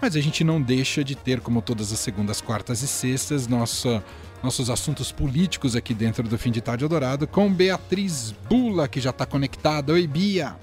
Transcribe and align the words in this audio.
mas 0.00 0.16
a 0.16 0.20
gente 0.20 0.44
não 0.44 0.60
deixa 0.60 1.02
de 1.02 1.14
ter, 1.14 1.40
como 1.40 1.60
todas 1.60 1.92
as 1.92 1.98
segundas, 1.98 2.40
quartas 2.40 2.82
e 2.82 2.88
sextas, 2.88 3.46
nossa, 3.46 4.02
nossos 4.42 4.70
assuntos 4.70 5.10
políticos 5.10 5.74
aqui 5.74 5.92
dentro 5.92 6.22
do 6.22 6.38
Fim 6.38 6.50
de 6.50 6.60
Tarde 6.60 6.84
Eldorado 6.84 7.26
com 7.26 7.52
Beatriz 7.52 8.32
Bula, 8.48 8.88
que 8.88 9.00
já 9.00 9.10
está 9.10 9.26
conectada. 9.26 9.92
Oi, 9.92 10.06
Bia! 10.06 10.56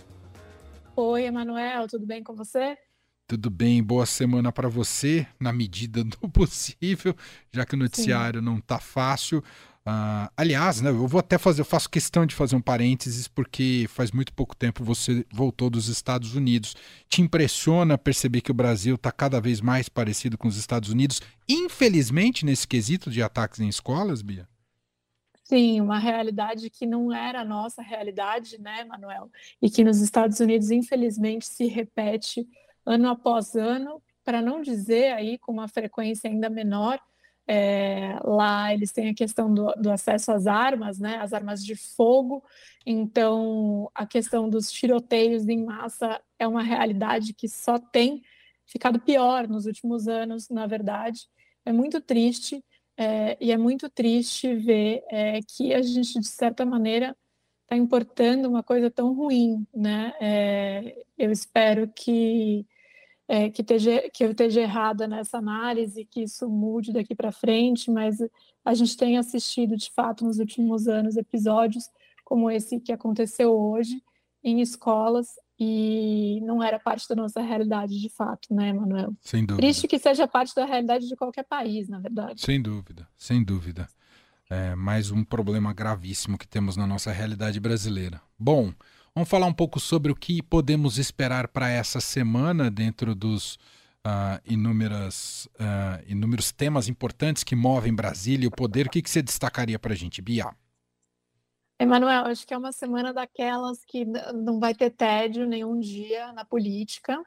Oi, 0.95 1.23
Emanuel, 1.23 1.87
tudo 1.87 2.05
bem 2.05 2.23
com 2.23 2.33
você? 2.33 2.77
Tudo 3.27 3.49
bem, 3.49 3.81
boa 3.81 4.05
semana 4.05 4.51
para 4.51 4.69
você, 4.69 5.25
na 5.39 5.51
medida 5.51 6.03
do 6.03 6.17
possível, 6.29 7.15
já 7.51 7.65
que 7.65 7.73
o 7.73 7.77
noticiário 7.77 8.39
Sim. 8.39 8.45
não 8.45 8.59
está 8.59 8.77
fácil. 8.77 9.39
Uh, 9.39 10.29
aliás, 10.37 10.79
né, 10.79 10.91
eu 10.91 11.07
vou 11.07 11.19
até 11.19 11.39
fazer, 11.39 11.61
eu 11.61 11.65
faço 11.65 11.89
questão 11.89 12.23
de 12.23 12.35
fazer 12.35 12.55
um 12.55 12.61
parênteses, 12.61 13.27
porque 13.27 13.87
faz 13.89 14.11
muito 14.11 14.31
pouco 14.31 14.55
tempo 14.55 14.83
você 14.83 15.25
voltou 15.33 15.71
dos 15.71 15.87
Estados 15.87 16.35
Unidos. 16.35 16.75
Te 17.09 17.23
impressiona 17.23 17.97
perceber 17.97 18.41
que 18.41 18.51
o 18.51 18.53
Brasil 18.53 18.93
está 18.93 19.11
cada 19.11 19.41
vez 19.41 19.59
mais 19.59 19.89
parecido 19.89 20.37
com 20.37 20.47
os 20.47 20.57
Estados 20.57 20.89
Unidos, 20.89 21.19
infelizmente, 21.49 22.45
nesse 22.45 22.67
quesito 22.67 23.09
de 23.09 23.23
ataques 23.23 23.59
em 23.59 23.67
escolas, 23.67 24.21
Bia? 24.21 24.47
Sim, 25.43 25.81
uma 25.81 25.97
realidade 25.97 26.69
que 26.69 26.85
não 26.85 27.11
era 27.11 27.41
a 27.41 27.45
nossa 27.45 27.81
realidade, 27.81 28.59
né, 28.59 28.83
Manuel? 28.83 29.31
E 29.59 29.69
que 29.69 29.83
nos 29.83 29.99
Estados 29.99 30.39
Unidos, 30.39 30.69
infelizmente, 30.69 31.47
se 31.47 31.65
repete 31.65 32.47
ano 32.85 33.09
após 33.09 33.55
ano, 33.55 34.01
para 34.23 34.41
não 34.41 34.61
dizer 34.61 35.13
aí 35.13 35.37
com 35.37 35.51
uma 35.51 35.67
frequência 35.67 36.29
ainda 36.29 36.49
menor 36.49 36.99
é, 37.47 38.17
lá 38.23 38.73
eles 38.73 38.91
têm 38.91 39.09
a 39.09 39.13
questão 39.13 39.53
do, 39.53 39.71
do, 39.73 39.91
acesso 39.91 40.31
às 40.31 40.47
armas, 40.47 40.99
né, 40.99 41.17
as 41.17 41.31
armas 41.31 41.63
de 41.63 41.75
fogo. 41.75 42.43
Então, 42.85 43.89
a 43.93 44.05
questão 44.05 44.49
dos 44.49 44.71
tiroteios 44.71 45.47
em 45.47 45.63
massa 45.63 46.19
é 46.39 46.47
uma 46.47 46.63
realidade 46.63 47.33
que 47.33 47.47
só 47.47 47.77
tem 47.77 48.23
ficado 48.65 48.99
pior 48.99 49.47
nos 49.47 49.65
últimos 49.65 50.07
anos, 50.07 50.49
na 50.49 50.65
verdade. 50.65 51.27
É 51.63 51.71
muito 51.71 52.01
triste 52.01 52.63
é, 52.97 53.37
e 53.39 53.51
é 53.51 53.57
muito 53.57 53.89
triste 53.89 54.55
ver 54.55 55.03
é, 55.09 55.39
que 55.41 55.73
a 55.73 55.81
gente, 55.81 56.19
de 56.19 56.27
certa 56.27 56.65
maneira, 56.65 57.15
está 57.63 57.75
importando 57.75 58.49
uma 58.49 58.63
coisa 58.63 58.89
tão 58.89 59.13
ruim, 59.13 59.67
né? 59.73 60.13
É, 60.19 61.05
eu 61.17 61.31
espero 61.31 61.87
que 61.87 62.65
é, 63.27 63.49
que, 63.49 63.61
esteja, 63.61 64.09
que 64.13 64.23
eu 64.23 64.31
esteja 64.31 64.61
errada 64.61 65.07
nessa 65.07 65.37
análise, 65.37 66.05
que 66.05 66.21
isso 66.23 66.47
mude 66.47 66.93
daqui 66.93 67.15
para 67.15 67.31
frente, 67.31 67.89
mas 67.89 68.17
a 68.63 68.73
gente 68.73 68.95
tem 68.95 69.17
assistido, 69.17 69.75
de 69.75 69.91
fato, 69.91 70.23
nos 70.23 70.39
últimos 70.39 70.87
anos, 70.87 71.17
episódios 71.17 71.85
como 72.23 72.49
esse 72.49 72.79
que 72.79 72.91
aconteceu 72.91 73.51
hoje 73.51 74.01
em 74.43 74.59
escolas 74.59 75.27
e 75.59 76.41
não 76.41 76.61
era 76.61 76.77
parte 76.77 77.07
da 77.07 77.15
nossa 77.15 77.41
realidade 77.41 77.99
de 77.99 78.09
fato, 78.09 78.53
né, 78.53 78.73
Manuel? 78.73 79.13
Sem 79.21 79.45
dúvida. 79.45 79.65
Triste 79.65 79.87
que 79.87 79.97
seja 79.97 80.27
parte 80.27 80.53
da 80.53 80.65
realidade 80.65 81.07
de 81.07 81.15
qualquer 81.15 81.43
país, 81.43 81.87
na 81.87 81.99
verdade. 81.99 82.41
Sem 82.41 82.61
dúvida, 82.61 83.07
sem 83.15 83.43
dúvida. 83.43 83.87
É 84.49 84.75
mais 84.75 85.11
um 85.11 85.23
problema 85.23 85.73
gravíssimo 85.73 86.37
que 86.37 86.47
temos 86.47 86.75
na 86.75 86.85
nossa 86.85 87.11
realidade 87.11 87.59
brasileira. 87.59 88.21
Bom, 88.37 88.73
Vamos 89.17 89.29
falar 89.29 89.45
um 89.45 89.53
pouco 89.53 89.79
sobre 89.79 90.11
o 90.11 90.15
que 90.15 90.43
podemos 90.43 90.97
esperar 90.97 91.47
para 91.47 91.69
essa 91.69 92.01
semana 92.01 92.69
dentro 92.69 93.15
dos 93.15 93.55
uh, 94.05 94.41
inúmeras, 94.45 95.47
uh, 95.55 96.03
inúmeros 96.05 96.51
temas 96.51 96.89
importantes 96.89 97.41
que 97.41 97.55
movem 97.55 97.95
Brasília 97.95 98.43
e 98.43 98.47
o 98.47 98.51
poder. 98.51 98.87
O 98.87 98.89
que, 98.89 99.01
que 99.01 99.09
você 99.09 99.21
destacaria 99.21 99.79
para 99.79 99.93
a 99.93 99.95
gente, 99.95 100.21
Bia? 100.21 100.53
Emanuel, 101.79 102.25
acho 102.25 102.45
que 102.45 102.53
é 102.53 102.57
uma 102.57 102.73
semana 102.73 103.13
daquelas 103.13 103.85
que 103.85 104.03
não 104.03 104.59
vai 104.59 104.75
ter 104.75 104.89
tédio 104.89 105.47
nenhum 105.47 105.79
dia 105.79 106.33
na 106.33 106.43
política. 106.43 107.17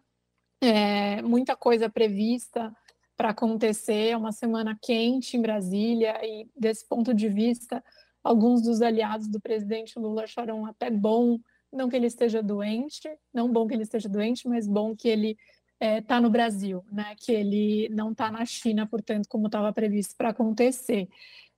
É, 0.60 1.22
muita 1.22 1.56
coisa 1.56 1.88
prevista 1.88 2.70
para 3.16 3.30
acontecer. 3.30 4.10
É 4.10 4.16
uma 4.16 4.32
semana 4.32 4.78
quente 4.78 5.38
em 5.38 5.40
Brasília 5.40 6.20
e, 6.22 6.50
desse 6.54 6.86
ponto 6.86 7.14
de 7.14 7.30
vista, 7.30 7.82
alguns 8.22 8.60
dos 8.60 8.82
aliados 8.82 9.26
do 9.26 9.40
presidente 9.40 9.98
Lula 9.98 10.24
acharam 10.24 10.66
até 10.66 10.90
bom 10.90 11.40
não 11.72 11.88
que 11.88 11.96
ele 11.96 12.06
esteja 12.06 12.42
doente, 12.42 13.08
não 13.32 13.50
bom 13.50 13.66
que 13.66 13.74
ele 13.74 13.82
esteja 13.82 14.08
doente, 14.08 14.48
mas 14.48 14.66
bom 14.66 14.94
que 14.96 15.08
ele 15.08 15.36
está 15.80 15.86
é, 15.86 16.00
tá 16.00 16.20
no 16.20 16.30
Brasil, 16.30 16.84
né? 16.90 17.14
Que 17.20 17.32
ele 17.32 17.88
não 17.90 18.12
está 18.12 18.30
na 18.30 18.44
China, 18.44 18.86
portanto, 18.86 19.28
como 19.28 19.46
estava 19.46 19.72
previsto 19.72 20.16
para 20.16 20.30
acontecer. 20.30 21.08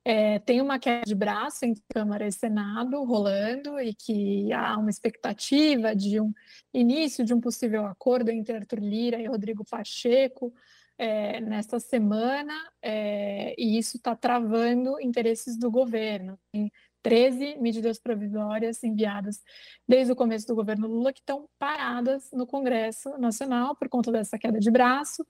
É, 0.03 0.39
tem 0.39 0.61
uma 0.61 0.79
queda 0.79 1.03
de 1.05 1.13
braço 1.13 1.63
entre 1.63 1.83
Câmara 1.93 2.27
e 2.27 2.31
Senado 2.31 3.03
rolando 3.03 3.79
e 3.79 3.93
que 3.93 4.51
há 4.51 4.75
uma 4.77 4.89
expectativa 4.89 5.95
de 5.95 6.19
um 6.19 6.33
início 6.73 7.23
de 7.23 7.33
um 7.33 7.39
possível 7.39 7.85
acordo 7.85 8.31
entre 8.31 8.55
Arthur 8.55 8.79
Lira 8.79 9.19
e 9.21 9.27
Rodrigo 9.27 9.63
Pacheco 9.63 10.51
é, 10.97 11.39
nesta 11.41 11.79
semana, 11.79 12.53
é, 12.81 13.55
e 13.57 13.77
isso 13.77 13.97
está 13.97 14.15
travando 14.15 14.99
interesses 15.01 15.57
do 15.57 15.71
governo. 15.71 16.37
Tem 16.51 16.71
13 17.01 17.57
medidas 17.59 17.99
provisórias 17.99 18.83
enviadas 18.83 19.41
desde 19.87 20.11
o 20.13 20.15
começo 20.15 20.47
do 20.47 20.55
governo 20.55 20.87
Lula 20.87 21.11
que 21.11 21.19
estão 21.19 21.47
paradas 21.57 22.29
no 22.31 22.45
Congresso 22.45 23.17
Nacional 23.17 23.75
por 23.75 23.89
conta 23.89 24.11
dessa 24.11 24.37
queda 24.37 24.59
de 24.59 24.69
braço, 24.69 25.25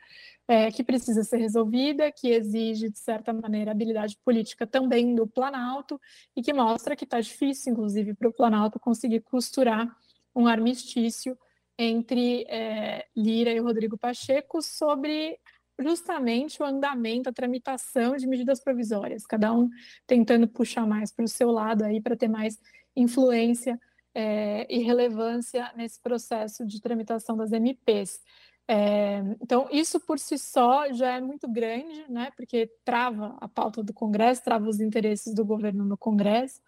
é, 0.48 0.72
que 0.72 0.84
precisa 0.84 1.24
ser 1.24 1.38
resolvida, 1.38 2.12
que 2.12 2.30
exige, 2.30 2.90
de 2.90 3.00
certa 3.00 3.32
maneira, 3.32 3.72
habilidade 3.72 4.18
política 4.24 4.68
também 4.68 5.16
do 5.16 5.28
Planalto 5.28 6.00
e 6.36 6.42
que 6.42 6.54
mostra 6.54 6.96
que 6.96 7.06
está 7.06 7.20
difícil, 7.20 7.72
inclusive, 7.74 8.14
para 8.14 8.30
o 8.30 8.34
Planalto 8.34 8.80
conseguir 8.80 9.22
costurar 9.22 9.88
um 10.36 10.48
armistício 10.48 11.38
entre 11.78 12.46
é, 12.48 13.06
Lira 13.16 13.52
e 13.52 13.60
Rodrigo 13.60 13.98
Pacheco 13.98 14.62
sobre 14.62 15.38
justamente 15.82 16.62
o 16.62 16.66
andamento, 16.66 17.30
a 17.30 17.34
tramitação 17.34 18.16
de 18.16 18.28
medidas 18.28 18.60
provisórias, 18.64 19.26
cada 19.26 19.54
um 19.54 19.70
tentando 20.06 20.48
puxar 20.48 20.86
mais 20.86 21.12
para 21.12 21.26
o 21.26 21.28
seu 21.28 21.52
lado 21.52 21.84
aí 21.84 22.02
para 22.02 22.16
ter 22.16 22.28
mais 22.28 22.60
influência 22.96 23.80
é, 24.14 24.68
e 24.70 24.80
relevância 24.80 25.72
nesse 25.76 26.00
processo 26.02 26.66
de 26.66 26.82
tramitação 26.82 27.36
das 27.38 27.52
MPs. 27.52 28.22
É, 28.68 29.20
então, 29.42 29.68
isso 29.72 30.00
por 30.00 30.18
si 30.18 30.38
só 30.38 30.92
já 30.94 31.18
é 31.18 31.22
muito 31.22 31.50
grande, 31.50 32.06
né, 32.10 32.32
porque 32.38 32.72
trava 32.86 33.36
a 33.42 33.48
pauta 33.48 33.84
do 33.84 33.94
Congresso, 33.94 34.44
trava 34.44 34.70
os 34.70 34.80
interesses 34.80 35.34
do 35.34 35.44
governo 35.44 35.84
no 35.84 35.98
Congresso. 35.98 36.62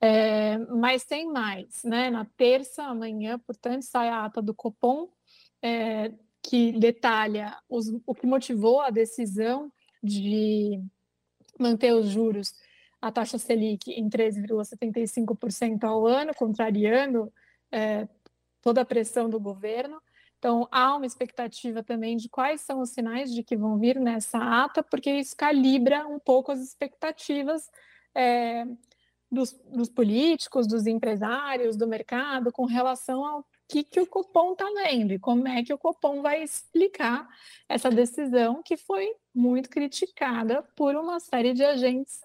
É, 0.00 0.58
mas 0.58 1.04
tem 1.04 1.26
mais, 1.26 1.82
né? 1.82 2.08
Na 2.08 2.24
terça, 2.24 2.84
amanhã, 2.84 3.38
portanto, 3.38 3.82
sai 3.82 4.08
a 4.08 4.24
ata 4.24 4.40
do 4.40 4.54
Copom, 4.54 5.08
é, 5.60 6.12
que 6.42 6.72
detalha 6.72 7.56
os, 7.68 7.88
o 8.06 8.14
que 8.14 8.26
motivou 8.26 8.80
a 8.80 8.90
decisão 8.90 9.72
de 10.02 10.80
manter 11.58 11.92
os 11.92 12.08
juros, 12.08 12.54
a 13.00 13.10
taxa 13.12 13.38
Selic, 13.38 13.90
em 13.90 14.08
13,75% 14.08 15.84
ao 15.84 16.06
ano, 16.06 16.34
contrariando 16.34 17.32
é, 17.70 18.08
toda 18.62 18.80
a 18.80 18.84
pressão 18.84 19.28
do 19.28 19.38
governo. 19.38 20.00
Então, 20.38 20.68
há 20.70 20.94
uma 20.94 21.06
expectativa 21.06 21.82
também 21.82 22.16
de 22.16 22.28
quais 22.28 22.60
são 22.60 22.80
os 22.80 22.90
sinais 22.90 23.32
de 23.32 23.42
que 23.42 23.56
vão 23.56 23.76
vir 23.76 23.98
nessa 23.98 24.38
ata, 24.38 24.82
porque 24.82 25.10
isso 25.10 25.36
calibra 25.36 26.06
um 26.06 26.18
pouco 26.18 26.52
as 26.52 26.60
expectativas 26.60 27.68
é, 28.14 28.64
dos, 29.30 29.52
dos 29.72 29.88
políticos, 29.88 30.66
dos 30.66 30.86
empresários, 30.86 31.76
do 31.76 31.88
mercado, 31.88 32.52
com 32.52 32.64
relação 32.64 33.24
ao 33.24 33.44
que, 33.68 33.84
que 33.84 34.00
o 34.00 34.06
Copom 34.06 34.52
está 34.52 34.68
lendo 34.70 35.12
e 35.12 35.18
como 35.18 35.46
é 35.46 35.62
que 35.62 35.72
o 35.72 35.78
Copom 35.78 36.22
vai 36.22 36.42
explicar 36.42 37.28
essa 37.68 37.90
decisão 37.90 38.62
que 38.62 38.76
foi 38.76 39.14
muito 39.34 39.68
criticada 39.68 40.62
por 40.74 40.96
uma 40.96 41.20
série 41.20 41.52
de 41.52 41.62
agentes 41.62 42.20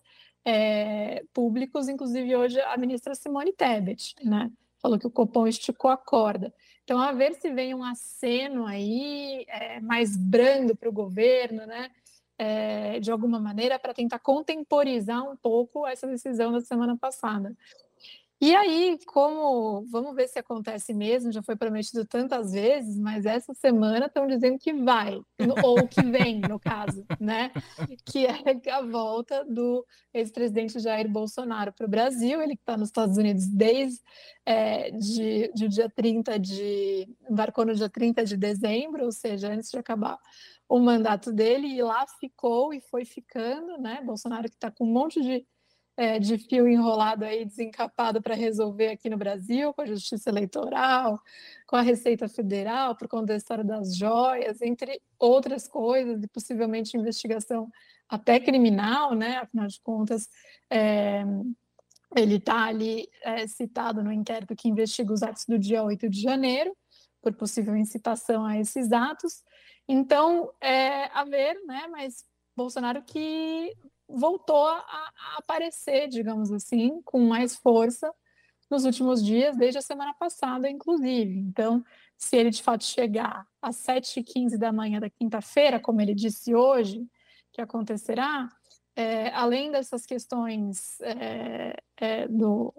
é, 0.46 1.24
públicos, 1.34 1.90
inclusive 1.90 2.36
hoje 2.36 2.60
a 2.62 2.78
ministra 2.78 3.14
Simone 3.14 3.54
Tebet, 3.54 4.16
né? 4.24 4.52
Falou 4.82 4.98
que 4.98 5.08
o 5.08 5.12
Copom 5.12 5.48
esticou 5.48 5.92
a 5.92 5.98
corda. 5.98 6.54
Então, 6.84 7.00
a 7.00 7.14
ver 7.14 7.34
se 7.36 7.50
vem 7.52 7.74
um 7.74 7.84
aceno 7.84 8.66
aí 8.66 9.46
é, 9.48 9.80
mais 9.80 10.18
brando 10.18 10.76
para 10.76 10.90
o 10.90 10.94
governo, 10.94 11.66
né? 11.66 11.90
É, 12.38 13.00
de 13.00 13.12
alguma 13.12 13.40
maneira, 13.40 13.80
para 13.80 13.94
tentar 13.94 14.20
contemporizar 14.20 15.24
um 15.24 15.38
pouco 15.38 15.88
essa 15.88 16.08
decisão 16.08 16.52
da 16.52 16.60
semana 16.60 16.98
passada. 16.98 17.56
E 18.46 18.54
aí, 18.54 19.00
como 19.06 19.86
vamos 19.90 20.14
ver 20.14 20.28
se 20.28 20.38
acontece 20.38 20.94
mesmo, 20.94 21.32
já 21.32 21.42
foi 21.42 21.56
prometido 21.56 22.06
tantas 22.06 22.52
vezes, 22.52 23.00
mas 23.00 23.26
essa 23.26 23.54
semana 23.54 24.08
estão 24.08 24.28
dizendo 24.28 24.60
que 24.60 24.74
vai, 24.74 25.18
ou 25.64 25.88
que 25.88 26.02
vem, 26.02 26.42
no 26.42 26.60
caso, 26.60 27.06
né? 27.22 27.54
Que 28.06 28.26
é 28.26 28.70
a 28.70 28.82
volta 28.82 29.46
do 29.46 29.86
ex-presidente 30.14 30.78
Jair 30.78 31.08
Bolsonaro 31.08 31.72
para 31.72 31.86
o 31.86 31.90
Brasil, 31.90 32.42
ele 32.42 32.58
que 32.58 32.62
está 32.64 32.76
nos 32.76 32.90
Estados 32.90 33.18
Unidos 33.18 33.48
desde 33.48 34.02
é, 34.46 34.92
de, 34.92 35.50
de 35.56 35.70
dia 35.70 35.90
30 35.90 36.38
de. 36.38 37.08
embarcou 37.30 37.66
no 37.66 37.74
dia 37.74 37.90
30 37.90 38.26
de 38.26 38.36
dezembro, 38.36 39.06
ou 39.06 39.12
seja, 39.14 39.54
antes 39.54 39.72
de 39.72 39.78
acabar 39.78 40.20
o 40.68 40.80
mandato 40.80 41.32
dele, 41.32 41.68
e 41.68 41.82
lá 41.82 42.06
ficou 42.20 42.74
e 42.74 42.82
foi 42.82 43.06
ficando, 43.06 43.78
né? 43.78 44.02
Bolsonaro 44.04 44.50
que 44.50 44.56
está 44.56 44.70
com 44.70 44.84
um 44.84 44.92
monte 44.92 45.22
de 45.22 45.48
é, 45.96 46.20
de 46.20 46.38
fio 46.38 46.68
enrolado 46.68 47.24
aí, 47.24 47.46
desencapado 47.46 48.22
para 48.22 48.36
resolver 48.36 48.90
aqui 48.90 49.10
no 49.10 49.18
Brasil, 49.18 49.74
com 49.74 49.82
a 49.82 49.86
Justiça 49.86 50.30
Eleitoral, 50.30 51.20
com 51.68 51.76
a 51.76 51.82
Receita 51.82 52.28
Federal, 52.28 52.96
por 52.96 53.08
conta 53.08 53.28
da 53.28 53.36
história 53.36 53.64
das 53.64 53.96
joias, 53.96 54.62
entre 54.62 55.02
outras 55.20 55.68
coisas, 55.68 56.24
e 56.24 56.28
possivelmente 56.28 56.98
investigação 56.98 57.70
até 58.10 58.40
criminal, 58.40 59.14
né? 59.14 59.38
Afinal 59.38 59.68
de 59.68 59.80
contas, 59.82 60.30
é, 60.70 61.24
ele 62.16 62.36
está 62.36 62.66
ali 62.66 63.08
é, 63.22 63.48
citado 63.48 64.04
no 64.04 64.12
inquérito 64.12 64.56
que 64.56 64.70
investiga 64.70 65.14
os 65.14 65.24
atos 65.24 65.46
do 65.46 65.58
dia 65.60 65.84
8 65.84 66.10
de 66.10 66.22
janeiro, 66.22 66.76
por 67.22 67.34
possível 67.34 67.76
incitação 67.76 68.46
a 68.46 68.60
esses 68.60 68.92
atos. 68.92 69.44
Então, 69.88 70.52
é, 70.60 71.06
a 71.06 71.24
ver, 71.24 71.60
né? 71.66 71.88
Mas 71.90 72.26
Bolsonaro 72.56 73.02
que 73.04 73.74
voltou 74.14 74.68
a, 74.68 74.78
a 74.78 75.38
aparecer, 75.40 76.08
digamos 76.08 76.52
assim, 76.52 77.02
com 77.04 77.20
mais 77.28 77.56
força 77.56 78.14
nos 78.70 78.86
últimos 78.86 79.24
dias, 79.24 79.58
desde 79.58 79.78
a 79.78 79.82
semana 79.82 80.14
passada, 80.14 80.70
inclusive. 80.70 81.38
Então, 81.38 81.84
se 82.18 82.38
ele 82.38 82.50
de 82.50 82.64
fato 82.64 82.84
chegar 82.84 83.46
às 83.62 83.76
7h15 83.78 84.58
da 84.58 84.72
manhã 84.72 85.00
da 85.00 85.10
quinta-feira, 85.10 85.80
como 85.80 86.02
ele 86.02 86.16
disse 86.16 86.56
hoje, 86.56 87.06
que 87.52 87.62
acontecerá, 87.62 88.50
é, 88.96 89.30
além 89.30 89.72
dessas 89.72 90.06
questões 90.06 91.00
é, 91.02 91.76
é, 91.98 92.28
do, 92.28 92.74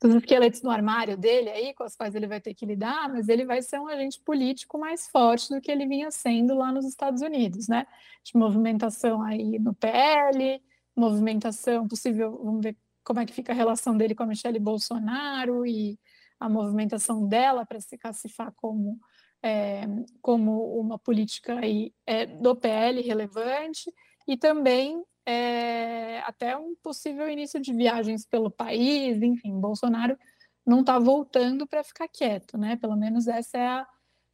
dos 0.00 0.14
esqueletos 0.14 0.62
no 0.62 0.70
armário 0.70 1.16
dele 1.16 1.50
aí, 1.50 1.74
com 1.74 1.82
as 1.82 1.96
quais 1.96 2.14
ele 2.14 2.26
vai 2.26 2.40
ter 2.40 2.54
que 2.54 2.64
lidar, 2.64 3.08
mas 3.08 3.28
ele 3.28 3.44
vai 3.44 3.60
ser 3.60 3.80
um 3.80 3.88
agente 3.88 4.20
político 4.20 4.78
mais 4.78 5.08
forte 5.08 5.52
do 5.52 5.60
que 5.60 5.70
ele 5.70 5.86
vinha 5.86 6.10
sendo 6.10 6.54
lá 6.54 6.70
nos 6.70 6.86
Estados 6.86 7.22
Unidos, 7.22 7.66
né? 7.68 7.86
De 8.24 8.36
movimentação 8.36 9.22
aí 9.22 9.58
no 9.58 9.74
PL, 9.74 10.62
movimentação 10.98 11.86
possível, 11.86 12.40
vamos 12.42 12.62
ver 12.62 12.76
como 13.04 13.20
é 13.20 13.26
que 13.26 13.32
fica 13.32 13.52
a 13.52 13.54
relação 13.54 13.96
dele 13.96 14.14
com 14.14 14.22
a 14.22 14.26
Michelle 14.26 14.58
Bolsonaro 14.58 15.64
e 15.64 15.98
a 16.38 16.48
movimentação 16.48 17.26
dela 17.26 17.64
para 17.64 17.80
se 17.80 17.96
classificar 17.96 18.52
como 18.56 18.98
é, 19.42 19.82
como 20.20 20.78
uma 20.78 20.98
política 20.98 21.58
aí, 21.58 21.92
é, 22.06 22.26
do 22.26 22.56
PL 22.56 23.00
relevante 23.00 23.92
e 24.26 24.36
também 24.36 25.02
é, 25.24 26.20
até 26.20 26.56
um 26.56 26.74
possível 26.82 27.28
início 27.28 27.60
de 27.60 27.72
viagens 27.72 28.26
pelo 28.26 28.50
país, 28.50 29.22
enfim, 29.22 29.60
Bolsonaro 29.60 30.18
não 30.66 30.80
está 30.80 30.98
voltando 30.98 31.66
para 31.66 31.84
ficar 31.84 32.08
quieto, 32.08 32.58
né? 32.58 32.76
Pelo 32.76 32.96
menos 32.96 33.26
essa 33.26 33.56
é 33.56 33.66
a, 33.66 33.86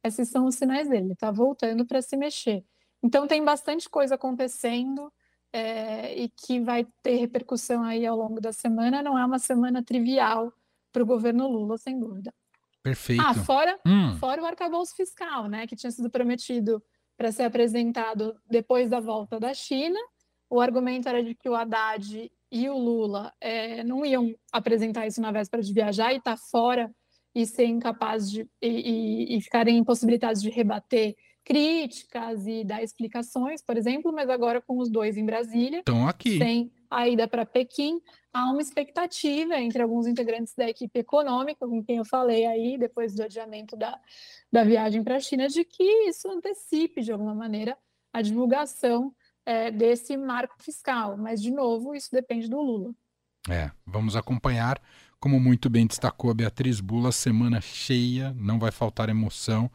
esses 0.03 0.29
são 0.29 0.45
os 0.45 0.55
sinais 0.55 0.89
dele, 0.89 1.13
está 1.13 1.31
voltando 1.31 1.85
para 1.85 2.01
se 2.01 2.17
mexer. 2.17 2.63
Então 3.01 3.27
tem 3.27 3.43
bastante 3.43 3.89
coisa 3.89 4.15
acontecendo 4.15 5.11
é, 5.55 6.15
e 6.17 6.29
que 6.29 6.59
vai 6.59 6.85
ter 7.03 7.15
repercussão 7.15 7.83
aí 7.83 8.05
ao 8.05 8.17
longo 8.17 8.41
da 8.41 8.51
semana. 8.51 9.01
Não 9.01 9.17
é 9.17 9.25
uma 9.25 9.39
semana 9.39 9.83
trivial 9.83 10.51
para 10.91 11.03
o 11.03 11.05
governo 11.05 11.47
Lula, 11.47 11.77
sem 11.77 11.99
dúvida. 11.99 12.33
Perfeito. 12.83 13.21
Ah, 13.25 13.33
fora, 13.33 13.79
hum. 13.85 14.15
fora 14.17 14.41
o 14.41 14.45
arcabouço 14.45 14.95
fiscal, 14.95 15.47
né? 15.47 15.65
Que 15.67 15.75
tinha 15.75 15.91
sido 15.91 16.09
prometido 16.09 16.81
para 17.17 17.31
ser 17.31 17.43
apresentado 17.43 18.35
depois 18.49 18.89
da 18.89 18.99
volta 18.99 19.39
da 19.39 19.53
China 19.53 19.99
o 20.49 20.59
argumento 20.59 21.09
era 21.09 21.23
de 21.23 21.35
que 21.35 21.49
o 21.49 21.55
Haddad 21.55 22.31
e 22.51 22.69
o 22.69 22.77
Lula 22.77 23.33
é, 23.41 23.83
não 23.83 24.05
iam 24.05 24.33
apresentar 24.51 25.07
isso 25.07 25.21
na 25.21 25.31
véspera 25.31 25.61
de 25.61 25.73
viajar 25.73 26.13
e 26.13 26.17
estar 26.17 26.37
tá 26.37 26.43
fora 26.49 26.93
e 27.33 27.45
ser 27.45 27.65
incapazes 27.65 28.31
de 28.31 28.41
e, 28.61 28.67
e, 28.67 29.37
e 29.37 29.41
ficarem 29.41 29.77
impossibilitados 29.77 30.41
de 30.41 30.49
rebater 30.49 31.15
críticas 31.45 32.47
e 32.47 32.63
dar 32.63 32.83
explicações, 32.83 33.61
por 33.61 33.77
exemplo, 33.77 34.11
mas 34.11 34.29
agora 34.29 34.59
com 34.59 34.79
os 34.79 34.89
dois 34.89 35.15
em 35.15 35.25
Brasília, 35.25 35.79
estão 35.79 36.07
aqui, 36.07 36.39
sem 36.39 36.71
a 36.89 37.07
ida 37.07 37.27
para 37.27 37.45
Pequim, 37.45 38.01
há 38.33 38.49
uma 38.51 38.61
expectativa 38.61 39.55
entre 39.59 39.81
alguns 39.81 40.07
integrantes 40.07 40.55
da 40.55 40.67
equipe 40.67 40.99
econômica, 40.99 41.67
com 41.67 41.83
quem 41.83 41.97
eu 41.97 42.05
falei 42.05 42.45
aí 42.45 42.77
depois 42.77 43.13
do 43.13 43.23
adiamento 43.23 43.77
da, 43.77 43.99
da 44.51 44.63
viagem 44.63 45.03
para 45.03 45.17
a 45.17 45.19
China, 45.19 45.47
de 45.47 45.63
que 45.63 45.83
isso 46.07 46.29
antecipe 46.29 47.01
de 47.01 47.11
alguma 47.11 47.35
maneira 47.35 47.77
a 48.11 48.21
divulgação 48.21 49.13
é, 49.45 49.69
desse 49.69 50.17
marco 50.17 50.55
fiscal. 50.59 51.15
Mas, 51.17 51.41
de 51.41 51.51
novo, 51.51 51.93
isso 51.93 52.09
depende 52.11 52.49
do 52.49 52.59
Lula. 52.59 52.91
É, 53.49 53.69
vamos 53.85 54.15
acompanhar. 54.15 54.81
Como 55.19 55.39
muito 55.39 55.69
bem 55.69 55.85
destacou 55.85 56.31
a 56.31 56.33
Beatriz 56.33 56.79
Bula, 56.79 57.11
semana 57.11 57.61
cheia, 57.61 58.33
não 58.37 58.57
vai 58.57 58.71
faltar 58.71 59.09
emoção 59.09 59.69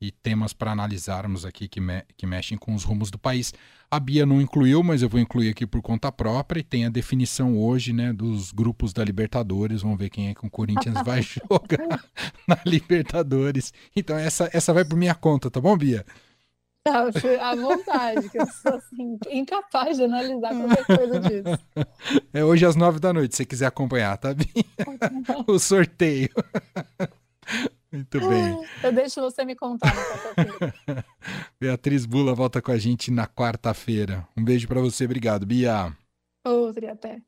e 0.00 0.10
temas 0.10 0.52
para 0.52 0.72
analisarmos 0.72 1.44
aqui 1.44 1.68
que, 1.68 1.80
me 1.80 2.02
que 2.16 2.26
mexem 2.26 2.58
com 2.58 2.74
os 2.74 2.84
rumos 2.84 3.10
do 3.10 3.18
país. 3.18 3.54
A 3.90 3.98
Bia 3.98 4.26
não 4.26 4.40
incluiu, 4.40 4.82
mas 4.82 5.00
eu 5.00 5.08
vou 5.08 5.20
incluir 5.20 5.50
aqui 5.50 5.66
por 5.66 5.80
conta 5.80 6.12
própria 6.12 6.60
e 6.60 6.64
tem 6.64 6.84
a 6.84 6.90
definição 6.90 7.56
hoje 7.56 7.92
né, 7.92 8.12
dos 8.12 8.52
grupos 8.52 8.92
da 8.92 9.02
Libertadores. 9.04 9.82
Vamos 9.82 9.98
ver 9.98 10.10
quem 10.10 10.28
é 10.28 10.34
que 10.34 10.46
o 10.46 10.50
Corinthians 10.50 11.02
vai 11.04 11.22
jogar 11.22 12.04
na 12.46 12.58
Libertadores. 12.66 13.72
Então 13.94 14.16
essa, 14.16 14.50
essa 14.52 14.72
vai 14.72 14.84
por 14.84 14.96
minha 14.96 15.14
conta, 15.14 15.50
tá 15.50 15.60
bom, 15.60 15.76
Bia? 15.76 16.04
Tá, 16.86 17.04
à 17.40 17.56
vontade, 17.56 18.28
que 18.28 18.38
eu 18.38 18.46
sou 18.46 18.74
assim, 18.74 19.18
incapaz 19.28 19.96
de 19.96 20.04
analisar 20.04 20.54
qualquer 20.54 20.86
coisa 20.86 21.18
disso. 21.18 21.58
É 22.32 22.44
hoje 22.44 22.64
às 22.64 22.76
nove 22.76 23.00
da 23.00 23.12
noite, 23.12 23.34
se 23.34 23.38
você 23.38 23.44
quiser 23.44 23.66
acompanhar, 23.66 24.16
tá 24.16 24.32
bem? 24.32 24.46
o 25.48 25.58
sorteio. 25.58 26.28
Muito 27.96 28.20
bem. 28.28 28.62
Eu 28.84 28.92
deixo 28.92 29.20
você 29.20 29.44
me 29.44 29.56
contar. 29.56 29.94
Beatriz 31.58 32.04
Bula 32.04 32.34
volta 32.34 32.60
com 32.60 32.70
a 32.70 32.78
gente 32.78 33.10
na 33.10 33.26
quarta-feira. 33.26 34.28
Um 34.36 34.44
beijo 34.44 34.68
para 34.68 34.80
você, 34.80 35.06
obrigado, 35.06 35.46
Bia. 35.46 35.96
Outro 36.44 36.84
e 36.84 36.88
até. 36.88 37.22